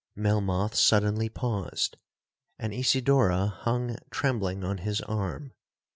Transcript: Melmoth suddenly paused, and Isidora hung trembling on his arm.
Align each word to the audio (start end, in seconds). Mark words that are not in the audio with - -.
Melmoth 0.17 0.73
suddenly 0.73 1.29
paused, 1.29 1.95
and 2.57 2.73
Isidora 2.73 3.45
hung 3.45 3.97
trembling 4.09 4.63
on 4.63 4.79
his 4.79 4.99
arm. 5.01 5.53